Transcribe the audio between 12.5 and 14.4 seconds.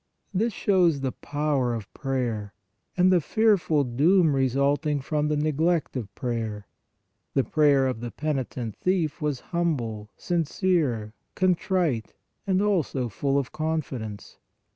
also full of confidence.